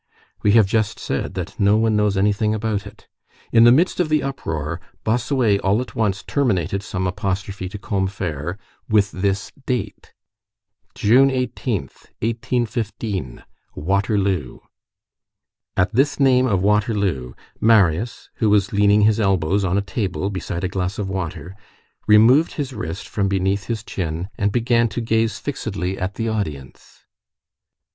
[0.41, 3.07] We have just said, that no one knows anything about it.
[3.51, 8.57] In the midst of the uproar, Bossuet all at once terminated some apostrophe to Combeferre,
[8.89, 10.11] with this date:—
[10.95, 13.43] "June 18th, 1815,
[13.75, 14.61] Waterloo."
[15.77, 20.63] At this name of Waterloo, Marius, who was leaning his elbows on a table, beside
[20.63, 21.55] a glass of water,
[22.07, 27.05] removed his wrist from beneath his chin, and began to gaze fixedly at the audience.